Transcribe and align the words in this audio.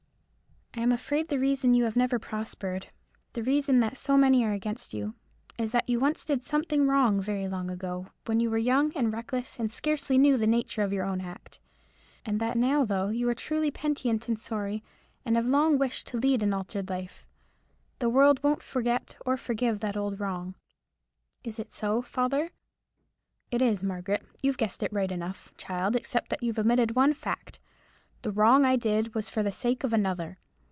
"I 0.73 0.79
am 0.79 0.93
afraid 0.93 1.27
the 1.27 1.37
reason 1.37 1.73
you 1.73 1.83
have 1.83 1.97
never 1.97 2.17
prospered—the 2.17 3.43
reason 3.43 3.81
that 3.81 3.97
so 3.97 4.15
many 4.15 4.45
are 4.45 4.53
against 4.53 4.93
you—is 4.93 5.73
that 5.73 5.89
you 5.89 5.99
once 5.99 6.23
did 6.23 6.43
something 6.43 6.87
wrong, 6.87 7.19
very 7.21 7.45
long 7.45 7.69
ago, 7.69 8.07
when 8.25 8.39
you 8.39 8.49
were 8.49 8.57
young 8.57 8.93
and 8.95 9.11
reckless, 9.11 9.59
and 9.59 9.69
scarcely 9.69 10.17
knew 10.17 10.37
the 10.37 10.47
nature 10.47 10.81
of 10.81 10.93
your 10.93 11.03
own 11.03 11.19
act; 11.19 11.59
and 12.25 12.39
that 12.39 12.55
now, 12.55 12.85
though 12.85 13.09
you 13.09 13.27
are 13.27 13.33
truly 13.35 13.69
penitent 13.69 14.29
and 14.29 14.39
sorry, 14.39 14.81
and 15.25 15.35
have 15.35 15.45
long 15.45 15.77
wished 15.77 16.07
to 16.07 16.17
lead 16.17 16.41
an 16.41 16.53
altered 16.53 16.89
life, 16.89 17.25
the 17.99 18.09
world 18.09 18.41
won't 18.41 18.63
forget 18.63 19.17
or 19.25 19.35
forgive 19.35 19.81
that 19.81 19.97
old 19.97 20.21
wrong. 20.21 20.55
Is 21.43 21.59
it 21.59 21.73
so, 21.73 22.01
father?" 22.01 22.51
"It 23.51 23.61
is, 23.61 23.83
Margaret. 23.83 24.25
You've 24.41 24.57
guessed 24.57 24.81
right 24.93 25.11
enough, 25.11 25.51
child, 25.57 25.97
except 25.97 26.29
that 26.29 26.41
you've 26.41 26.57
omitted 26.59 26.95
one 26.95 27.13
fact. 27.13 27.59
The 28.21 28.31
wrong 28.31 28.63
I 28.63 28.77
did 28.77 29.13
was 29.13 29.25
done 29.27 29.33
for 29.33 29.43
the 29.43 29.51
sake 29.51 29.83
of 29.83 29.91
another. 29.91 30.37